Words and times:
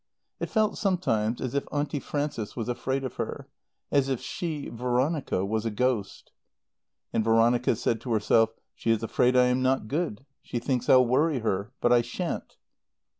It 0.39 0.49
felt 0.49 0.79
sometimes 0.79 1.39
as 1.41 1.53
if 1.53 1.67
Auntie 1.71 1.99
Frances 1.99 2.55
was 2.55 2.67
afraid 2.67 3.03
of 3.03 3.17
her; 3.17 3.47
as 3.91 4.09
if 4.09 4.19
she, 4.19 4.67
Veronica, 4.67 5.45
was 5.45 5.63
a 5.63 5.69
ghost. 5.69 6.31
And 7.13 7.23
Veronica 7.23 7.75
said 7.75 8.01
to 8.01 8.11
herself, 8.11 8.49
"She 8.73 8.89
is 8.89 9.03
afraid 9.03 9.35
I 9.37 9.45
am 9.45 9.61
not 9.61 9.87
good. 9.87 10.25
She 10.41 10.57
thinks 10.57 10.89
I'll 10.89 11.05
worry 11.05 11.41
her. 11.41 11.71
But 11.81 11.93
I 11.93 12.01
shan't." 12.01 12.57